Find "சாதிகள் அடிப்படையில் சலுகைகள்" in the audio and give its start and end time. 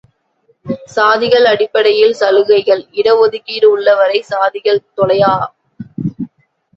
0.93-2.81